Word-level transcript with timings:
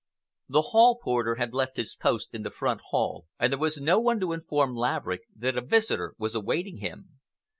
The 0.49 0.63
hall 0.73 0.97
porter 0.97 1.35
had 1.35 1.53
left 1.53 1.77
his 1.77 1.93
post 1.95 2.33
in 2.33 2.41
the 2.41 2.49
front 2.49 2.81
hall, 2.89 3.27
and 3.37 3.53
there 3.53 3.59
was 3.59 3.79
no 3.79 3.99
one 3.99 4.19
to 4.21 4.33
inform 4.33 4.73
Laverick 4.75 5.27
that 5.35 5.55
a 5.57 5.61
visitor 5.61 6.15
was 6.17 6.33
awaiting 6.33 6.77
him. 6.77 7.19